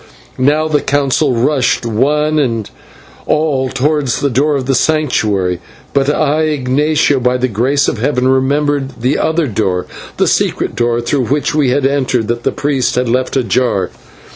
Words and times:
Now 0.39 0.67
the 0.67 0.81
Council 0.81 1.35
rushed 1.35 1.85
one 1.85 2.39
and 2.39 2.67
all 3.27 3.69
towards 3.69 4.19
the 4.19 4.31
door 4.31 4.55
of 4.55 4.65
the 4.65 4.73
Sanctuary; 4.73 5.59
but 5.93 6.09
I, 6.09 6.41
Ignatio, 6.45 7.19
by 7.19 7.37
the 7.37 7.47
grace 7.47 7.87
of 7.87 7.99
Heaven, 7.99 8.27
remembered 8.27 8.99
the 9.01 9.19
outer 9.19 9.45
door, 9.45 9.85
the 10.17 10.25
secret 10.25 10.75
door 10.75 11.01
through 11.01 11.25
which 11.27 11.53
we 11.53 11.69
had 11.69 11.85
entered, 11.85 12.29
that 12.29 12.41
the 12.41 12.51
priest 12.51 12.95
had 12.95 13.07
left 13.09 13.37
ajar. 13.37 13.91